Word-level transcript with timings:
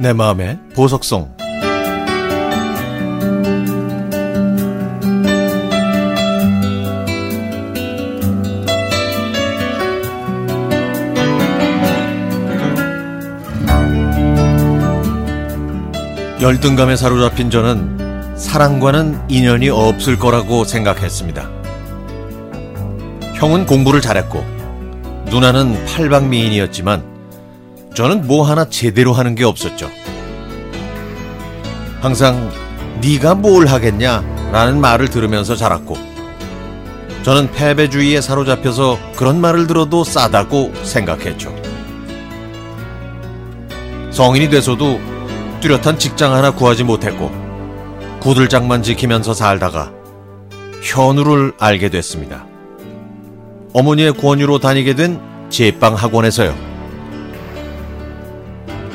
내 0.00 0.12
마음의 0.12 0.58
보석성 0.74 1.36
열등감에 16.40 16.96
사로잡힌 16.96 17.50
저는 17.50 18.36
사랑과는 18.36 19.28
인연이 19.28 19.68
없을 19.68 20.18
거라고 20.18 20.64
생각했습니다. 20.64 21.57
형은 23.38 23.66
공부를 23.66 24.00
잘했고 24.00 24.44
누나는 25.26 25.84
팔방미인이었지만 25.86 27.04
저는 27.94 28.26
뭐 28.26 28.42
하나 28.42 28.68
제대로 28.68 29.12
하는 29.12 29.36
게 29.36 29.44
없었죠. 29.44 29.88
항상 32.00 32.50
네가 33.00 33.36
뭘 33.36 33.68
하겠냐 33.68 34.24
라는 34.50 34.80
말을 34.80 35.08
들으면서 35.08 35.54
자랐고 35.54 35.96
저는 37.22 37.52
패배주의에 37.52 38.20
사로잡혀서 38.20 38.98
그런 39.14 39.40
말을 39.40 39.68
들어도 39.68 40.02
싸다고 40.02 40.72
생각했죠. 40.82 41.54
성인이 44.10 44.48
돼서도 44.48 44.98
뚜렷한 45.60 46.00
직장 46.00 46.34
하나 46.34 46.50
구하지 46.50 46.82
못했고 46.82 47.30
구들장만 48.18 48.82
지키면서 48.82 49.32
살다가 49.32 49.92
현우를 50.82 51.52
알게 51.60 51.88
됐습니다. 51.88 52.47
어머니의 53.72 54.12
권유로 54.14 54.58
다니게 54.58 54.94
된 54.94 55.20
제빵 55.50 55.94
학원에서요. 55.94 56.54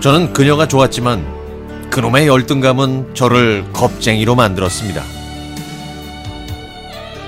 저는 0.00 0.32
그녀가 0.32 0.68
좋았지만 0.68 1.24
그놈의 1.90 2.26
열등감은 2.26 3.14
저를 3.14 3.64
겁쟁이로 3.72 4.34
만들었습니다. 4.34 5.02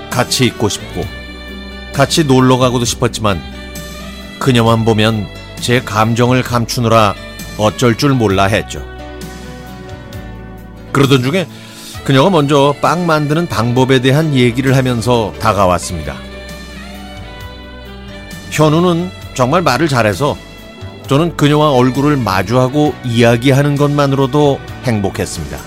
같이 0.09 0.45
있고 0.45 0.67
싶고 0.69 1.03
같이 1.93 2.25
놀러 2.25 2.57
가고도 2.57 2.85
싶었지만 2.85 3.41
그녀만 4.39 4.85
보면 4.85 5.27
제 5.59 5.81
감정을 5.81 6.43
감추느라 6.43 7.15
어쩔 7.57 7.97
줄 7.97 8.13
몰라 8.13 8.45
했죠. 8.45 8.85
그러던 10.91 11.23
중에 11.23 11.47
그녀가 12.03 12.29
먼저 12.29 12.75
빵 12.81 13.05
만드는 13.05 13.47
방법에 13.47 13.99
대한 14.01 14.33
얘기를 14.33 14.75
하면서 14.75 15.33
다가왔습니다. 15.39 16.26
현우는 18.57 19.11
정말 19.35 19.61
말을 19.61 19.87
잘해서 19.87 20.35
저는 21.05 21.37
그녀와 21.37 21.73
얼굴을 21.73 22.17
마주하고 22.17 22.95
이야기하는 23.05 23.75
것만으로도 23.75 24.59
행복했습니다. 24.83 25.59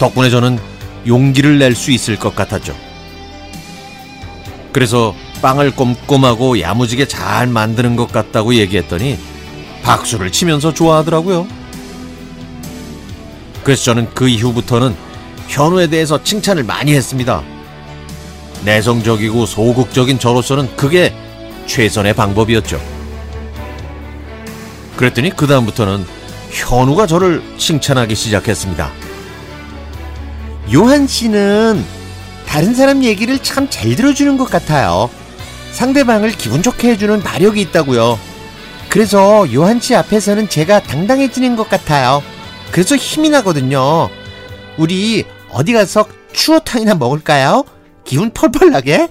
덕분에 0.00 0.30
저는 0.30 0.58
용기를 1.06 1.60
낼 1.60 1.76
수 1.76 1.92
있을 1.92 2.18
것 2.18 2.34
같았죠. 2.34 2.74
그래서 4.72 5.14
빵을 5.42 5.76
꼼꼼하고 5.76 6.60
야무지게 6.60 7.06
잘 7.06 7.46
만드는 7.46 7.94
것 7.94 8.10
같다고 8.10 8.56
얘기했더니 8.56 9.16
박수를 9.84 10.32
치면서 10.32 10.74
좋아하더라고요. 10.74 11.46
그래서 13.62 13.84
저는 13.84 14.08
그 14.12 14.28
이후부터는 14.28 14.96
현우에 15.46 15.86
대해서 15.86 16.20
칭찬을 16.20 16.64
많이 16.64 16.94
했습니다. 16.94 17.44
내성적이고 18.64 19.46
소극적인 19.46 20.18
저로서는 20.18 20.74
그게 20.76 21.14
최선의 21.66 22.14
방법이었죠. 22.14 22.80
그랬더니 24.96 25.30
그다음부터는 25.30 26.04
현우가 26.50 27.06
저를 27.06 27.42
칭찬하기 27.58 28.14
시작했습니다. 28.14 28.90
요한 30.74 31.06
씨는 31.06 31.84
다른 32.46 32.74
사람 32.74 33.04
얘기를 33.04 33.38
참 33.38 33.68
잘 33.68 33.94
들어주는 33.94 34.38
것 34.38 34.48
같아요. 34.48 35.10
상대방을 35.72 36.30
기분 36.32 36.62
좋게 36.62 36.90
해주는 36.90 37.22
마력이 37.22 37.60
있다고요. 37.60 38.18
그래서 38.88 39.52
요한 39.52 39.80
씨 39.80 39.94
앞에서는 39.94 40.48
제가 40.48 40.80
당당해지는 40.84 41.56
것 41.56 41.68
같아요. 41.68 42.22
그래서 42.70 42.96
힘이 42.96 43.28
나거든요. 43.30 44.08
우리 44.78 45.24
어디 45.50 45.72
가서 45.72 46.06
추어탕이나 46.32 46.94
먹을까요? 46.94 47.64
기분 48.06 48.30
펄펄 48.30 48.70
나게? 48.70 49.08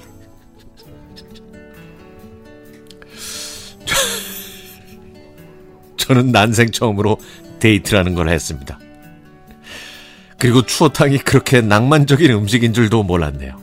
저는 5.98 6.32
난생 6.32 6.72
처음으로 6.72 7.20
데이트라는 7.60 8.16
걸 8.16 8.30
했습니다. 8.30 8.80
그리고 10.40 10.64
추어탕이 10.64 11.20
그렇게 11.20 11.62
낭만적인 11.62 12.32
음식인 12.32 12.74
줄도 12.74 13.04
몰랐네요. 13.04 13.62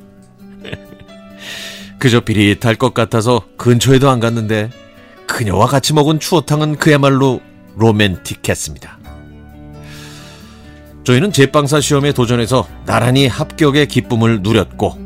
그저 1.98 2.20
비릿할 2.20 2.76
것 2.76 2.94
같아서 2.94 3.44
근처에도 3.56 4.08
안 4.10 4.20
갔는데 4.20 4.70
그녀와 5.26 5.66
같이 5.66 5.92
먹은 5.94 6.20
추어탕은 6.20 6.76
그야말로 6.76 7.40
로맨틱했습니다. 7.76 8.98
저희는 11.04 11.32
제빵사 11.32 11.80
시험에 11.80 12.12
도전해서 12.12 12.68
나란히 12.84 13.26
합격의 13.26 13.88
기쁨을 13.88 14.42
누렸고 14.42 15.01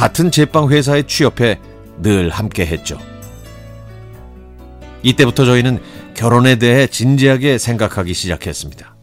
같은 0.00 0.30
제빵 0.30 0.70
회사에 0.70 1.02
취업해 1.02 1.60
늘 2.00 2.30
함께 2.30 2.64
했죠. 2.64 2.96
이때부터 5.02 5.44
저희는 5.44 5.78
결혼에 6.14 6.56
대해 6.56 6.86
진지하게 6.86 7.58
생각하기 7.58 8.14
시작했습니다. 8.14 8.94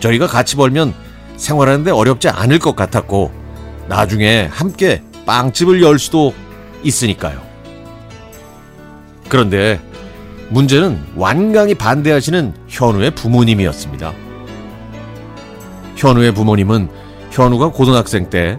저희가 0.00 0.26
같이 0.26 0.56
벌면 0.56 0.92
생활하는데 1.38 1.90
어렵지 1.92 2.28
않을 2.28 2.58
것 2.58 2.76
같았고 2.76 3.32
나중에 3.88 4.50
함께 4.52 5.02
빵집을 5.24 5.80
열 5.80 5.98
수도 5.98 6.34
있으니까요. 6.82 7.40
그런데 9.30 9.80
문제는 10.50 11.02
완강히 11.16 11.74
반대하시는 11.74 12.52
현우의 12.68 13.12
부모님이었습니다. 13.12 14.12
현우의 15.96 16.34
부모님은 16.34 16.90
현우가 17.30 17.70
고등학생 17.70 18.28
때 18.28 18.58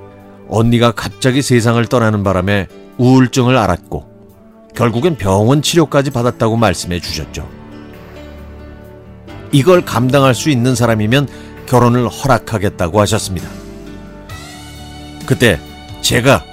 언니가 0.50 0.92
갑자기 0.92 1.42
세상을 1.42 1.84
떠나는 1.88 2.24
바람에 2.24 2.68
우울증을 2.98 3.58
앓았고 3.58 4.16
결국엔 4.76 5.18
병원 5.18 5.62
치료까지 5.62 6.12
받았다고 6.12 6.58
말씀해 6.58 7.00
주셨죠. 7.00 7.48
이걸 9.52 9.86
감당할 9.86 10.36
수 10.36 10.50
있는 10.50 10.76
사람이면 10.76 11.28
결혼을 11.66 12.08
허락하겠다고 12.10 13.00
하셨습니다. 13.02 13.50
그때 15.26 15.60
제가 16.02 16.44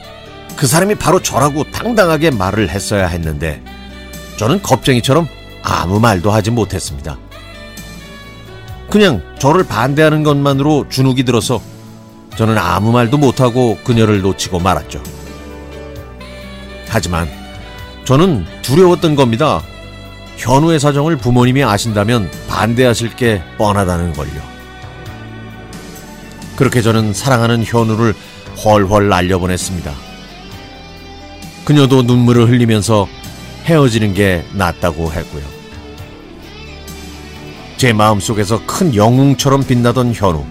그 0.57 0.67
사람이 0.67 0.95
바로 0.95 1.21
저라고 1.21 1.65
당당하게 1.65 2.31
말을 2.31 2.71
했어야 2.71 3.07
했는데 3.09 3.63
저는 4.37 4.63
겁쟁이처럼 4.63 5.27
아무 5.63 6.01
말도 6.01 6.31
하지 6.31 6.51
못했습니다. 6.51 7.19
그냥 8.89 9.23
저를 9.39 9.65
반대하는 9.65 10.23
것만으로 10.23 10.87
주눅이 10.89 11.25
들어서 11.25 11.61
저는 12.37 12.59
아무 12.59 12.93
말도 12.93 13.19
못하고 13.19 13.79
그녀를 13.85 14.23
놓치고 14.23 14.59
말았죠. 14.59 15.03
하지만 16.89 17.29
저는 18.05 18.45
두려웠던 18.63 19.17
겁니다. 19.17 19.63
현우의 20.37 20.81
사정을 20.81 21.17
부모님이 21.17 21.63
아신다면 21.63 22.31
반대하실 22.49 23.17
게 23.17 23.43
뻔하다는 23.59 24.13
걸요. 24.15 24.53
그렇게 26.57 26.83
저는 26.83 27.13
사랑하는 27.13 27.65
현우를 27.65 28.15
헐헐 28.65 29.09
날려보냈습니다. 29.09 29.93
그녀도 31.65 32.03
눈물을 32.03 32.49
흘리면서 32.49 33.07
헤어지는 33.65 34.15
게 34.15 34.45
낫다고 34.53 35.13
했고요. 35.13 35.45
제 37.77 37.93
마음속에서 37.93 38.65
큰 38.67 38.95
영웅처럼 38.95 39.65
빛나던 39.65 40.13
현우. 40.15 40.45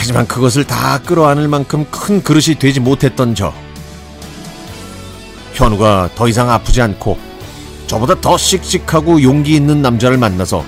하지만 0.00 0.26
그것을 0.26 0.64
다 0.64 0.98
끌어안을 0.98 1.46
만큼 1.46 1.84
큰 1.90 2.22
그릇이 2.22 2.58
되지 2.58 2.80
못했던 2.80 3.34
저. 3.34 3.52
현우가 5.52 6.10
더 6.14 6.26
이상 6.26 6.50
아프지 6.50 6.80
않고 6.80 7.18
저보다 7.86 8.18
더 8.18 8.38
씩씩하고 8.38 9.22
용기 9.22 9.54
있는 9.54 9.82
남자를 9.82 10.16
만나서 10.16 10.64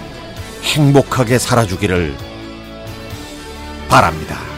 행복하게 0.62 1.38
살아주기를 1.38 2.14
바랍니다. 3.88 4.51